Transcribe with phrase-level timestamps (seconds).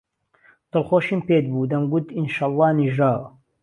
[0.71, 3.27] دڵخۆشێم پێت بوو دهمگوت ئينشەڵڵا نيژراوه